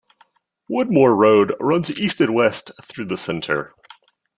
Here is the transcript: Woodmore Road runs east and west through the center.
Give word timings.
Woodmore 0.67 1.15
Road 1.15 1.53
runs 1.59 1.91
east 1.95 2.21
and 2.21 2.33
west 2.33 2.71
through 2.89 3.05
the 3.05 3.17
center. 3.17 3.75